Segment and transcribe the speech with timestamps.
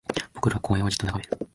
[0.33, 1.47] 僕らは公園をじっと眺める